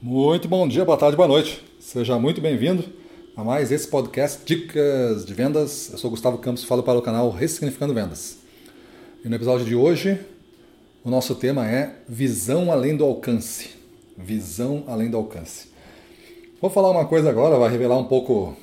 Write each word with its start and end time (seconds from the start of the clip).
Muito 0.00 0.46
bom 0.46 0.68
dia, 0.68 0.84
boa 0.84 0.96
tarde, 0.96 1.16
boa 1.16 1.26
noite. 1.26 1.60
Seja 1.80 2.16
muito 2.20 2.40
bem-vindo 2.40 2.84
a 3.36 3.42
mais 3.42 3.72
esse 3.72 3.88
podcast 3.88 4.42
Dicas 4.44 5.26
de 5.26 5.34
Vendas. 5.34 5.90
Eu 5.90 5.98
sou 5.98 6.08
Gustavo 6.08 6.38
Campos 6.38 6.62
e 6.62 6.66
falo 6.66 6.84
para 6.84 6.96
o 6.96 7.02
canal 7.02 7.28
Ressignificando 7.30 7.92
Vendas. 7.92 8.38
E 9.24 9.28
no 9.28 9.34
episódio 9.34 9.66
de 9.66 9.74
hoje, 9.74 10.16
o 11.02 11.10
nosso 11.10 11.34
tema 11.34 11.68
é 11.68 11.96
Visão 12.08 12.70
Além 12.70 12.96
do 12.96 13.04
Alcance. 13.04 13.70
Visão 14.16 14.84
Além 14.86 15.10
do 15.10 15.16
Alcance. 15.16 15.66
Vou 16.60 16.70
falar 16.70 16.92
uma 16.92 17.04
coisa 17.04 17.28
agora, 17.28 17.58
vai 17.58 17.68
revelar 17.68 17.98
um 17.98 18.04
pouco 18.04 18.56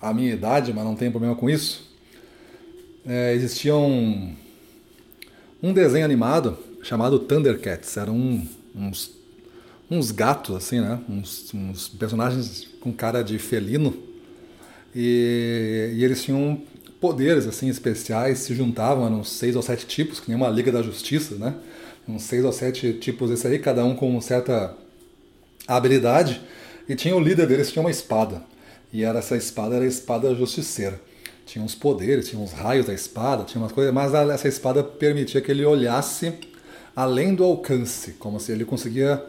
a 0.00 0.14
minha 0.14 0.32
idade, 0.32 0.72
mas 0.72 0.84
não 0.84 0.94
tem 0.94 1.10
problema 1.10 1.34
com 1.34 1.50
isso. 1.50 1.90
É, 3.04 3.34
existia 3.34 3.74
um, 3.74 4.36
um 5.60 5.72
desenho 5.72 6.04
animado 6.04 6.56
chamado 6.80 7.18
Thundercats. 7.18 7.96
Eram 7.96 8.14
um, 8.14 8.48
uns 8.72 9.15
uns 9.90 10.10
gatos, 10.10 10.56
assim, 10.56 10.80
né? 10.80 10.98
Uns, 11.08 11.52
uns 11.54 11.88
personagens 11.88 12.68
com 12.80 12.92
cara 12.92 13.22
de 13.22 13.38
felino. 13.38 13.96
E, 14.94 15.92
e, 15.94 16.04
eles 16.04 16.22
tinham 16.22 16.60
poderes, 17.00 17.46
assim, 17.46 17.68
especiais, 17.68 18.38
se 18.38 18.54
juntavam, 18.54 19.06
eram 19.06 19.22
seis 19.22 19.54
ou 19.54 19.62
sete 19.62 19.86
tipos, 19.86 20.20
que 20.20 20.28
nem 20.28 20.36
uma 20.36 20.48
Liga 20.48 20.72
da 20.72 20.82
Justiça, 20.82 21.36
né? 21.36 21.54
Uns 22.08 22.22
seis 22.22 22.44
ou 22.44 22.52
sete 22.52 22.92
tipos 22.94 23.30
desse 23.30 23.46
aí, 23.46 23.58
cada 23.58 23.84
um 23.84 23.94
com 23.94 24.08
uma 24.08 24.20
certa 24.20 24.74
habilidade. 25.66 26.40
E 26.88 26.94
tinha 26.94 27.16
o 27.16 27.20
líder 27.20 27.46
deles, 27.46 27.70
tinha 27.70 27.82
uma 27.82 27.90
espada. 27.90 28.42
E 28.92 29.02
era 29.02 29.18
essa 29.18 29.36
espada 29.36 29.74
era 29.76 29.84
a 29.84 29.88
espada 29.88 30.34
justiceira. 30.34 31.00
Tinha 31.44 31.64
uns 31.64 31.74
poderes, 31.74 32.28
tinha 32.28 32.40
uns 32.40 32.52
raios 32.52 32.86
da 32.86 32.94
espada, 32.94 33.44
tinha 33.44 33.60
umas 33.62 33.72
coisas, 33.72 33.92
mas 33.92 34.14
essa 34.14 34.48
espada 34.48 34.82
permitia 34.82 35.40
que 35.40 35.50
ele 35.50 35.64
olhasse 35.64 36.32
além 36.94 37.34
do 37.34 37.44
alcance, 37.44 38.12
como 38.12 38.40
se 38.40 38.52
ele 38.52 38.64
conseguia 38.64 39.22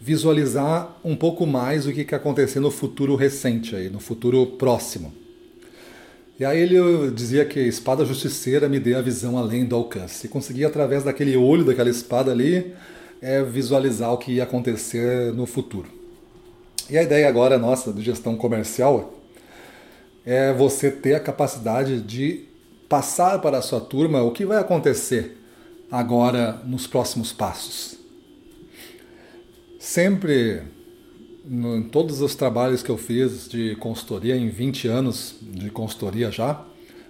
visualizar 0.00 0.96
um 1.04 1.16
pouco 1.16 1.46
mais 1.46 1.86
o 1.86 1.92
que 1.92 2.04
vai 2.04 2.18
acontecer 2.18 2.60
no 2.60 2.70
futuro 2.70 3.16
recente, 3.16 3.74
aí, 3.74 3.88
no 3.88 4.00
futuro 4.00 4.46
próximo. 4.46 5.12
E 6.38 6.44
aí 6.44 6.60
ele 6.60 7.10
dizia 7.12 7.44
que 7.44 7.60
espada 7.60 8.04
justiceira 8.04 8.68
me 8.68 8.80
deu 8.80 8.98
a 8.98 9.02
visão 9.02 9.38
além 9.38 9.64
do 9.64 9.76
alcance. 9.76 10.26
E 10.26 10.28
conseguia, 10.28 10.66
através 10.66 11.04
daquele 11.04 11.36
olho 11.36 11.64
daquela 11.64 11.88
espada 11.88 12.32
ali, 12.32 12.74
é, 13.22 13.42
visualizar 13.42 14.12
o 14.12 14.18
que 14.18 14.32
ia 14.32 14.42
acontecer 14.42 15.32
no 15.32 15.46
futuro. 15.46 15.88
E 16.90 16.98
a 16.98 17.02
ideia 17.02 17.28
agora 17.28 17.58
nossa 17.58 17.92
de 17.92 18.02
gestão 18.02 18.36
comercial 18.36 19.14
é 20.26 20.52
você 20.52 20.90
ter 20.90 21.14
a 21.14 21.20
capacidade 21.20 22.00
de 22.00 22.44
passar 22.88 23.40
para 23.40 23.58
a 23.58 23.62
sua 23.62 23.80
turma 23.80 24.22
o 24.22 24.32
que 24.32 24.44
vai 24.44 24.58
acontecer 24.58 25.38
agora 25.90 26.60
nos 26.66 26.86
próximos 26.86 27.32
passos. 27.32 28.03
Sempre, 29.84 30.62
no, 31.44 31.76
em 31.76 31.82
todos 31.82 32.22
os 32.22 32.34
trabalhos 32.34 32.82
que 32.82 32.88
eu 32.88 32.96
fiz 32.96 33.46
de 33.46 33.76
consultoria, 33.76 34.34
em 34.34 34.48
20 34.48 34.88
anos 34.88 35.36
de 35.42 35.70
consultoria 35.70 36.30
já, 36.30 36.64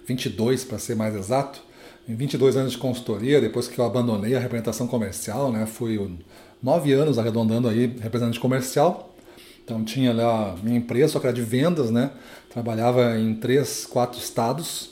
22 0.05 0.65
para 0.65 0.77
ser 0.77 0.93
mais 0.93 1.15
exato, 1.15 1.63
em 2.07 2.13
22 2.15 2.57
anos 2.57 2.73
de 2.73 2.77
consultoria, 2.77 3.39
depois 3.39 3.69
que 3.69 3.79
eu 3.79 3.85
abandonei 3.85 4.35
a 4.35 4.39
representação 4.41 4.87
comercial, 4.87 5.53
né, 5.53 5.65
fui 5.65 6.17
nove 6.61 6.91
anos 6.91 7.17
arredondando 7.17 7.69
aí 7.69 7.95
representante 7.97 8.41
comercial, 8.41 9.15
então 9.63 9.85
tinha 9.85 10.11
lá 10.11 10.57
minha 10.61 10.77
empresa, 10.77 11.13
só 11.13 11.19
que 11.21 11.27
era 11.27 11.33
de 11.33 11.43
vendas, 11.43 11.89
né, 11.89 12.11
trabalhava 12.49 13.17
em 13.17 13.35
três, 13.35 13.85
quatro 13.85 14.19
estados, 14.19 14.89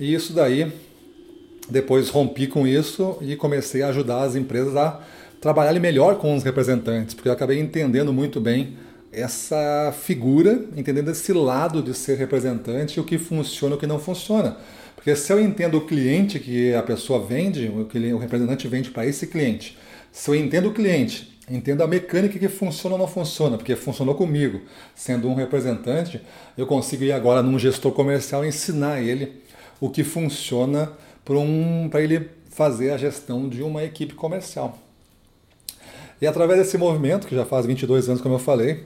e 0.00 0.14
isso 0.14 0.32
daí, 0.32 0.72
depois 1.68 2.08
rompi 2.08 2.46
com 2.46 2.66
isso 2.66 3.18
e 3.20 3.36
comecei 3.36 3.82
a 3.82 3.88
ajudar 3.88 4.22
as 4.22 4.34
empresas 4.34 4.74
a 4.76 4.98
trabalhar 5.42 5.78
melhor 5.80 6.18
com 6.18 6.36
os 6.36 6.44
representantes, 6.44 7.16
porque 7.16 7.28
eu 7.28 7.32
acabei 7.32 7.58
entendendo 7.58 8.12
muito 8.12 8.40
bem 8.40 8.76
essa 9.10 9.92
figura, 9.92 10.64
entendendo 10.76 11.10
esse 11.10 11.32
lado 11.32 11.82
de 11.82 11.92
ser 11.94 12.16
representante, 12.16 13.00
o 13.00 13.04
que 13.04 13.18
funciona 13.18 13.74
e 13.74 13.76
o 13.76 13.80
que 13.80 13.86
não 13.86 13.98
funciona. 13.98 14.56
Porque 14.94 15.16
se 15.16 15.32
eu 15.32 15.40
entendo 15.40 15.78
o 15.78 15.84
cliente 15.84 16.38
que 16.38 16.72
a 16.72 16.82
pessoa 16.82 17.18
vende, 17.26 17.68
o, 17.68 18.18
representante 18.18 18.68
vende 18.68 18.92
para 18.92 19.04
esse 19.04 19.26
cliente, 19.26 19.76
se 20.12 20.30
eu 20.30 20.36
entendo 20.36 20.68
o 20.68 20.72
cliente, 20.72 21.36
entendo 21.50 21.82
a 21.82 21.88
mecânica 21.88 22.38
que 22.38 22.48
funciona 22.48 22.94
ou 22.94 23.00
não 23.00 23.08
funciona, 23.08 23.56
porque 23.56 23.74
funcionou 23.74 24.14
comigo, 24.14 24.60
sendo 24.94 25.28
um 25.28 25.34
representante, 25.34 26.20
eu 26.56 26.68
consigo 26.68 27.02
ir 27.02 27.10
agora 27.10 27.42
num 27.42 27.58
gestor 27.58 27.90
comercial 27.90 28.44
e 28.44 28.48
ensinar 28.48 29.02
ele 29.02 29.42
o 29.80 29.90
que 29.90 30.04
funciona 30.04 30.92
para 31.24 31.34
um, 31.34 31.90
ele 31.94 32.30
fazer 32.48 32.92
a 32.92 32.96
gestão 32.96 33.48
de 33.48 33.60
uma 33.60 33.82
equipe 33.82 34.14
comercial. 34.14 34.78
E 36.22 36.26
através 36.28 36.60
desse 36.60 36.78
movimento, 36.78 37.26
que 37.26 37.34
já 37.34 37.44
faz 37.44 37.66
22 37.66 38.08
anos, 38.08 38.22
como 38.22 38.36
eu 38.36 38.38
falei, 38.38 38.84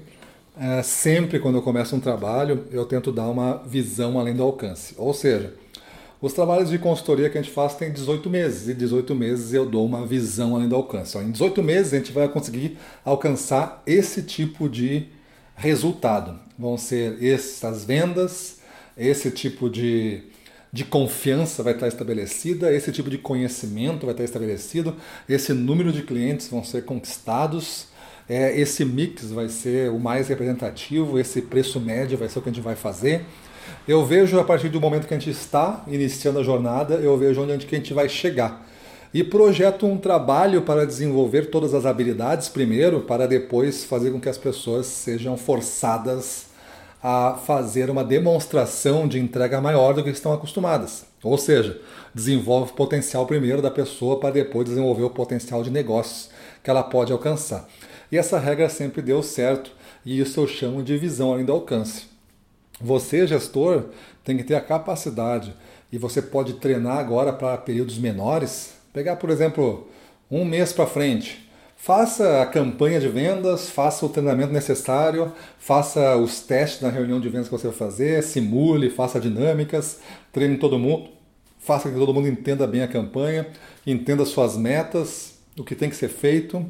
é, 0.58 0.82
sempre 0.82 1.38
quando 1.38 1.56
eu 1.56 1.62
começo 1.62 1.94
um 1.94 2.00
trabalho, 2.00 2.64
eu 2.70 2.86
tento 2.86 3.12
dar 3.12 3.28
uma 3.28 3.58
visão 3.58 4.18
além 4.18 4.34
do 4.34 4.42
alcance. 4.42 4.94
Ou 4.96 5.12
seja, 5.12 5.52
os 6.18 6.32
trabalhos 6.32 6.70
de 6.70 6.78
consultoria 6.78 7.28
que 7.28 7.36
a 7.36 7.42
gente 7.42 7.52
faz 7.52 7.74
tem 7.74 7.92
18 7.92 8.30
meses, 8.30 8.68
e 8.68 8.74
18 8.74 9.14
meses 9.14 9.52
eu 9.52 9.66
dou 9.66 9.84
uma 9.84 10.06
visão 10.06 10.56
além 10.56 10.66
do 10.66 10.76
alcance. 10.76 11.18
Em 11.18 11.30
18 11.30 11.62
meses 11.62 11.92
a 11.92 11.98
gente 11.98 12.10
vai 12.10 12.26
conseguir 12.26 12.78
alcançar 13.04 13.82
esse 13.86 14.22
tipo 14.22 14.66
de 14.66 15.08
resultado. 15.54 16.40
Vão 16.58 16.78
ser 16.78 17.22
essas 17.22 17.84
vendas, 17.84 18.60
esse 18.96 19.30
tipo 19.30 19.68
de 19.68 20.22
de 20.76 20.84
confiança 20.84 21.62
vai 21.62 21.72
estar 21.72 21.88
estabelecida, 21.88 22.70
esse 22.70 22.92
tipo 22.92 23.08
de 23.08 23.16
conhecimento 23.16 24.04
vai 24.04 24.12
estar 24.12 24.24
estabelecido, 24.24 24.94
esse 25.26 25.54
número 25.54 25.90
de 25.90 26.02
clientes 26.02 26.48
vão 26.48 26.62
ser 26.62 26.84
conquistados, 26.84 27.86
é, 28.28 28.60
esse 28.60 28.84
mix 28.84 29.30
vai 29.30 29.48
ser 29.48 29.90
o 29.90 29.98
mais 29.98 30.28
representativo, 30.28 31.18
esse 31.18 31.40
preço 31.40 31.80
médio 31.80 32.18
vai 32.18 32.28
ser 32.28 32.40
o 32.40 32.42
que 32.42 32.50
a 32.50 32.52
gente 32.52 32.62
vai 32.62 32.76
fazer. 32.76 33.24
Eu 33.88 34.04
vejo 34.04 34.38
a 34.38 34.44
partir 34.44 34.68
do 34.68 34.78
momento 34.78 35.06
que 35.06 35.14
a 35.14 35.18
gente 35.18 35.30
está 35.30 35.82
iniciando 35.88 36.40
a 36.40 36.42
jornada, 36.42 36.96
eu 36.96 37.16
vejo 37.16 37.40
onde 37.40 37.52
a 37.52 37.56
gente 37.58 37.94
vai 37.94 38.06
chegar. 38.06 38.68
E 39.14 39.24
projeto 39.24 39.86
um 39.86 39.96
trabalho 39.96 40.60
para 40.60 40.86
desenvolver 40.86 41.46
todas 41.46 41.72
as 41.72 41.86
habilidades 41.86 42.50
primeiro, 42.50 43.00
para 43.00 43.26
depois 43.26 43.82
fazer 43.82 44.10
com 44.10 44.20
que 44.20 44.28
as 44.28 44.36
pessoas 44.36 44.84
sejam 44.84 45.38
forçadas 45.38 46.48
a 47.02 47.34
fazer 47.34 47.90
uma 47.90 48.04
demonstração 48.04 49.06
de 49.06 49.18
entrega 49.18 49.60
maior 49.60 49.94
do 49.94 50.02
que 50.02 50.10
estão 50.10 50.32
acostumadas. 50.32 51.06
Ou 51.22 51.36
seja, 51.36 51.80
desenvolve 52.14 52.72
o 52.72 52.74
potencial 52.74 53.26
primeiro 53.26 53.60
da 53.60 53.70
pessoa 53.70 54.18
para 54.18 54.34
depois 54.34 54.68
desenvolver 54.68 55.04
o 55.04 55.10
potencial 55.10 55.62
de 55.62 55.70
negócios 55.70 56.30
que 56.62 56.70
ela 56.70 56.82
pode 56.82 57.12
alcançar. 57.12 57.68
E 58.10 58.16
essa 58.16 58.38
regra 58.38 58.68
sempre 58.68 59.02
deu 59.02 59.22
certo, 59.22 59.72
e 60.04 60.20
isso 60.20 60.40
eu 60.40 60.46
chamo 60.46 60.82
de 60.82 60.96
visão 60.96 61.32
além 61.32 61.44
do 61.44 61.52
alcance. 61.52 62.04
Você, 62.80 63.26
gestor, 63.26 63.86
tem 64.24 64.36
que 64.36 64.44
ter 64.44 64.54
a 64.54 64.60
capacidade, 64.60 65.54
e 65.92 65.98
você 65.98 66.20
pode 66.20 66.54
treinar 66.54 66.98
agora 66.98 67.32
para 67.32 67.56
períodos 67.56 67.98
menores, 67.98 68.74
pegar, 68.92 69.16
por 69.16 69.30
exemplo, 69.30 69.88
um 70.30 70.44
mês 70.44 70.72
para 70.72 70.86
frente, 70.86 71.48
Faça 71.76 72.42
a 72.42 72.46
campanha 72.46 72.98
de 72.98 73.06
vendas, 73.06 73.68
faça 73.68 74.04
o 74.04 74.08
treinamento 74.08 74.52
necessário, 74.52 75.30
faça 75.58 76.16
os 76.16 76.40
testes 76.40 76.80
na 76.80 76.88
reunião 76.88 77.20
de 77.20 77.28
vendas 77.28 77.48
que 77.48 77.52
você 77.52 77.68
vai 77.68 77.76
fazer, 77.76 78.22
simule, 78.22 78.90
faça 78.90 79.20
dinâmicas, 79.20 80.00
treine 80.32 80.56
todo 80.56 80.78
mundo, 80.78 81.10
faça 81.58 81.88
que 81.88 81.94
todo 81.94 82.12
mundo 82.12 82.26
entenda 82.26 82.66
bem 82.66 82.82
a 82.82 82.88
campanha, 82.88 83.46
entenda 83.86 84.24
suas 84.24 84.56
metas, 84.56 85.34
o 85.56 85.62
que 85.62 85.76
tem 85.76 85.88
que 85.88 85.96
ser 85.96 86.08
feito 86.08 86.64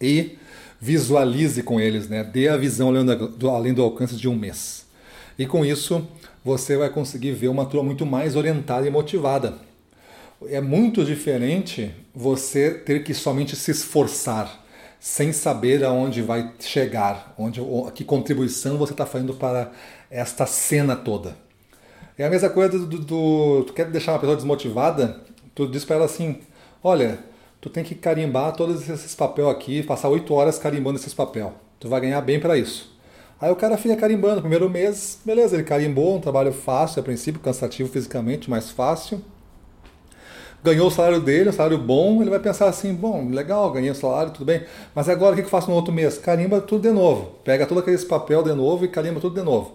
e 0.00 0.38
visualize 0.80 1.62
com 1.62 1.80
eles, 1.80 2.08
né? 2.08 2.22
dê 2.22 2.48
a 2.48 2.56
visão 2.56 2.92
além 3.54 3.74
do 3.74 3.82
alcance 3.82 4.16
de 4.16 4.28
um 4.28 4.36
mês. 4.36 4.86
E 5.38 5.46
com 5.46 5.64
isso 5.64 6.06
você 6.44 6.76
vai 6.76 6.88
conseguir 6.88 7.32
ver 7.32 7.48
uma 7.48 7.66
turma 7.66 7.86
muito 7.86 8.06
mais 8.06 8.36
orientada 8.36 8.86
e 8.86 8.90
motivada 8.90 9.66
é 10.44 10.60
muito 10.60 11.04
diferente 11.04 11.94
você 12.14 12.70
ter 12.70 13.02
que 13.02 13.14
somente 13.14 13.56
se 13.56 13.70
esforçar, 13.70 14.64
sem 15.00 15.32
saber 15.32 15.84
aonde 15.84 16.20
vai 16.20 16.52
chegar, 16.58 17.34
onde, 17.38 17.60
que 17.94 18.04
contribuição 18.04 18.76
você 18.76 18.92
está 18.92 19.06
fazendo 19.06 19.34
para 19.34 19.72
esta 20.10 20.44
cena 20.46 20.94
toda. 20.94 21.36
É 22.18 22.26
a 22.26 22.30
mesma 22.30 22.48
coisa 22.50 22.78
do, 22.78 22.86
do, 22.86 22.98
do 22.98 23.64
tu 23.66 23.72
quer 23.72 23.86
deixar 23.90 24.12
uma 24.12 24.18
pessoa 24.18 24.36
desmotivada, 24.36 25.22
tu 25.54 25.66
diz 25.66 25.84
para 25.84 25.96
ela 25.96 26.04
assim, 26.06 26.40
olha, 26.82 27.18
tu 27.60 27.70
tem 27.70 27.84
que 27.84 27.94
carimbar 27.94 28.52
todos 28.52 28.88
esses 28.88 29.14
papel 29.14 29.48
aqui, 29.48 29.82
passar 29.82 30.08
oito 30.08 30.32
horas 30.34 30.58
carimbando 30.58 30.98
esses 30.98 31.14
papel. 31.14 31.54
Tu 31.78 31.88
vai 31.88 32.00
ganhar 32.00 32.20
bem 32.22 32.40
para 32.40 32.56
isso. 32.56 32.94
Aí 33.38 33.50
o 33.50 33.56
cara 33.56 33.76
fica 33.76 33.94
carimbando, 33.96 34.40
primeiro 34.40 34.68
mês, 34.68 35.18
beleza, 35.24 35.56
ele 35.56 35.64
carimbou, 35.64 36.16
um 36.16 36.20
trabalho 36.20 36.52
fácil 36.52 37.00
a 37.00 37.02
princípio, 37.02 37.40
cansativo 37.40 37.88
fisicamente, 37.90 38.48
mais 38.48 38.70
fácil 38.70 39.22
ganhou 40.66 40.88
o 40.88 40.90
salário 40.90 41.20
dele, 41.20 41.50
um 41.50 41.52
salário 41.52 41.78
bom, 41.78 42.20
ele 42.20 42.30
vai 42.30 42.40
pensar 42.40 42.68
assim, 42.68 42.92
bom, 42.92 43.28
legal, 43.30 43.70
ganhei 43.70 43.90
o 43.90 43.94
salário, 43.94 44.32
tudo 44.32 44.44
bem, 44.44 44.64
mas 44.92 45.08
agora 45.08 45.32
o 45.32 45.36
que 45.36 45.42
eu 45.42 45.48
faço 45.48 45.70
no 45.70 45.76
outro 45.76 45.92
mês? 45.92 46.18
Carimba 46.18 46.60
tudo 46.60 46.82
de 46.82 46.90
novo, 46.92 47.36
pega 47.44 47.66
todo 47.66 47.78
aquele 47.78 47.96
papel 47.98 48.42
de 48.42 48.52
novo 48.52 48.84
e 48.84 48.88
carimba 48.88 49.20
tudo 49.20 49.36
de 49.36 49.42
novo. 49.42 49.74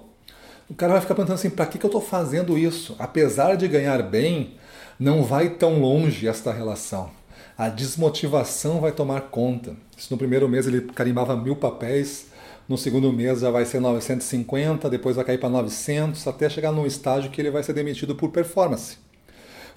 O 0.70 0.74
cara 0.74 0.94
vai 0.94 1.02
ficar 1.02 1.16
pensando 1.16 1.34
assim, 1.34 1.50
para 1.50 1.66
que, 1.66 1.78
que 1.78 1.86
eu 1.86 1.88
estou 1.88 2.02
fazendo 2.02 2.58
isso? 2.58 2.96
Apesar 3.00 3.56
de 3.56 3.68
ganhar 3.70 4.04
bem, 4.04 4.56
não 5.00 5.24
vai 5.24 5.50
tão 5.50 5.80
longe 5.80 6.28
esta 6.28 6.52
relação. 6.52 7.10
a 7.58 7.70
desmotivação 7.70 8.82
vai 8.82 8.92
tomar 8.92 9.22
conta. 9.30 9.76
Se 9.98 10.12
no 10.12 10.18
primeiro 10.18 10.50
mês 10.50 10.68
ele 10.68 10.82
carimbava 10.82 11.36
mil 11.36 11.56
papéis, 11.56 12.28
no 12.68 12.78
segundo 12.78 13.14
mês 13.14 13.40
já 13.42 13.52
vai 13.52 13.66
ser 13.66 13.80
950, 13.80 14.90
depois 14.90 15.16
vai 15.16 15.24
cair 15.26 15.38
para 15.38 15.50
900, 15.50 16.26
até 16.28 16.50
chegar 16.50 16.72
num 16.72 16.86
estágio 16.86 17.30
que 17.30 17.40
ele 17.40 17.52
vai 17.52 17.64
ser 17.64 17.74
demitido 17.74 18.16
por 18.16 18.30
performance. 18.30 18.98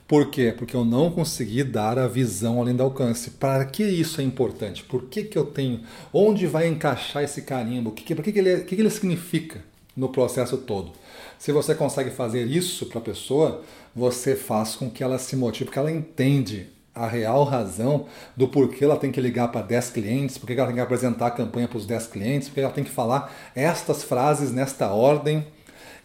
Por 0.06 0.30
quê? 0.30 0.54
Porque 0.56 0.76
eu 0.76 0.84
não 0.84 1.10
consegui 1.10 1.64
dar 1.64 1.98
a 1.98 2.06
visão 2.06 2.60
além 2.60 2.76
do 2.76 2.82
alcance. 2.82 3.30
Para 3.30 3.64
que 3.64 3.82
isso 3.82 4.20
é 4.20 4.24
importante? 4.24 4.84
Por 4.84 5.04
que, 5.04 5.24
que 5.24 5.38
eu 5.38 5.46
tenho? 5.46 5.80
Onde 6.12 6.46
vai 6.46 6.68
encaixar 6.68 7.22
esse 7.22 7.42
carimbo? 7.42 7.90
O 7.90 7.92
que, 7.92 8.04
que, 8.04 8.32
que, 8.32 8.38
ele, 8.38 8.60
que, 8.64 8.76
que 8.76 8.82
ele 8.82 8.90
significa 8.90 9.64
no 9.96 10.10
processo 10.10 10.58
todo? 10.58 10.92
Se 11.38 11.52
você 11.52 11.74
consegue 11.74 12.10
fazer 12.10 12.46
isso 12.46 12.84
para 12.86 12.98
a 12.98 13.02
pessoa, 13.02 13.62
você 13.96 14.36
faz 14.36 14.74
com 14.76 14.90
que 14.90 15.02
ela 15.02 15.18
se 15.18 15.36
motive, 15.36 15.66
porque 15.66 15.78
ela 15.78 15.90
entende 15.90 16.66
a 16.94 17.06
real 17.06 17.42
razão 17.44 18.06
do 18.36 18.46
porquê 18.46 18.84
ela 18.84 18.96
tem 18.96 19.10
que 19.10 19.20
ligar 19.20 19.48
para 19.48 19.62
10 19.62 19.90
clientes, 19.90 20.38
porque 20.38 20.52
ela 20.52 20.66
tem 20.66 20.76
que 20.76 20.82
apresentar 20.82 21.28
a 21.28 21.30
campanha 21.30 21.66
para 21.66 21.78
os 21.78 21.86
10 21.86 22.06
clientes, 22.08 22.48
porque 22.48 22.60
ela 22.60 22.72
tem 22.72 22.84
que 22.84 22.90
falar 22.90 23.34
estas 23.54 24.04
frases 24.04 24.52
nesta 24.52 24.92
ordem. 24.92 25.46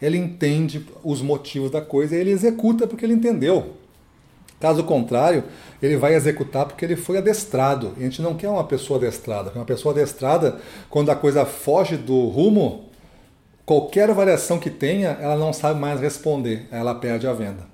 Ele 0.02 0.18
entende 0.18 0.86
os 1.04 1.22
motivos 1.22 1.70
da 1.70 1.82
coisa 1.82 2.16
e 2.16 2.20
ele 2.20 2.32
executa 2.32 2.88
porque 2.88 3.06
ele 3.06 3.14
entendeu. 3.14 3.76
Caso 4.60 4.84
contrário, 4.84 5.44
ele 5.82 5.96
vai 5.96 6.16
executar 6.16 6.66
porque 6.66 6.84
ele 6.84 6.96
foi 6.96 7.18
adestrado. 7.18 7.94
E 7.98 8.02
a 8.02 8.04
gente 8.04 8.22
não 8.22 8.36
quer 8.36 8.50
uma 8.50 8.64
pessoa 8.64 8.98
adestrada. 8.98 9.52
Uma 9.56 9.66
pessoa 9.66 9.94
adestrada, 9.94 10.60
quando 10.90 11.10
a 11.10 11.16
coisa 11.16 11.46
foge 11.46 11.96
do 11.96 12.28
rumo, 12.28 12.90
qualquer 13.66 14.14
variação 14.14 14.60
que 14.60 14.70
tenha, 14.70 15.18
ela 15.22 15.38
não 15.38 15.54
sabe 15.54 15.80
mais 15.80 16.02
responder, 16.02 16.68
ela 16.72 16.94
perde 16.94 17.26
a 17.26 17.34
venda. 17.34 17.70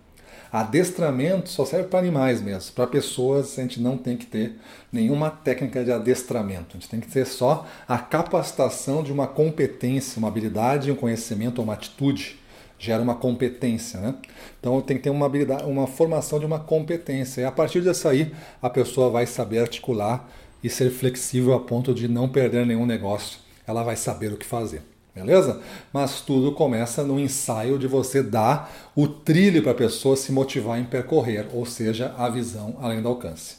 Adestramento 0.52 1.50
só 1.50 1.66
serve 1.66 1.90
para 1.90 2.00
animais 2.00 2.42
mesmo. 2.42 2.72
Para 2.74 2.88
pessoas, 2.88 3.58
a 3.58 3.62
gente 3.62 3.82
não 3.82 3.98
tem 3.98 4.16
que 4.16 4.26
ter 4.26 4.56
nenhuma 4.92 5.30
técnica 5.30 5.84
de 5.84 5.92
adestramento. 5.92 6.78
A 6.78 6.80
gente 6.80 6.88
tem 6.88 7.00
que 7.00 7.10
ter 7.10 7.26
só 7.26 7.66
a 7.88 7.98
capacitação 7.98 9.04
de 9.04 9.12
uma 9.12 9.28
competência, 9.28 10.18
uma 10.18 10.30
habilidade, 10.30 10.92
um 10.92 10.96
conhecimento, 10.96 11.62
uma 11.62 11.74
atitude 11.74 12.40
gera 12.77 13.01
uma 13.01 13.16
competência, 13.16 14.00
né? 14.00 14.16
Então 14.60 14.81
tem 14.81 14.98
que 14.98 15.04
ter 15.04 15.10
uma 15.10 15.25
habilidade, 15.25 15.63
uma 15.63 15.88
formação 15.88 16.39
de 16.39 16.45
uma 16.45 16.60
competência. 16.60 17.42
E 17.42 17.45
a 17.45 17.51
partir 17.51 17.81
disso 17.81 18.07
aí, 18.07 18.33
a 18.62 18.69
pessoa 18.69 19.10
vai 19.10 19.25
saber 19.25 19.60
articular 19.60 20.30
e 20.63 20.69
ser 20.69 20.89
flexível 20.89 21.54
a 21.54 21.60
ponto 21.60 21.94
de 21.94 22.07
não 22.07 22.27
perder 22.27 22.66
nenhum 22.66 22.86
negócio. 22.86 23.39
Ela 23.68 23.83
vai 23.83 23.95
saber 23.95 24.33
o 24.33 24.38
que 24.38 24.45
fazer. 24.45 24.81
Beleza? 25.16 25.62
Mas 25.94 26.19
tudo 26.19 26.51
começa 26.51 27.01
no 27.04 27.18
ensaio 27.18 27.80
de 27.80 27.88
você 27.88 28.22
dar 28.22 28.92
o 28.94 29.07
trilho 29.07 29.63
para 29.63 29.72
a 29.72 29.75
pessoa 29.75 30.18
se 30.18 30.30
motivar 30.31 30.77
em 30.77 30.83
percorrer, 30.83 31.48
ou 31.54 31.66
seja, 31.66 32.13
a 32.18 32.27
visão 32.27 32.75
além 32.81 33.01
do 33.01 33.07
alcance. 33.07 33.56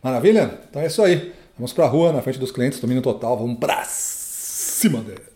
Maravilha? 0.00 0.60
Então 0.70 0.80
é 0.80 0.86
isso 0.86 1.02
aí. 1.02 1.32
Vamos 1.58 1.72
para 1.72 1.84
a 1.84 1.88
rua, 1.88 2.12
na 2.12 2.22
frente 2.22 2.38
dos 2.38 2.52
clientes, 2.52 2.78
domínio 2.78 3.02
total. 3.02 3.36
Vamos 3.36 3.58
para 3.58 3.84
cima 3.84 5.00
deles. 5.00 5.29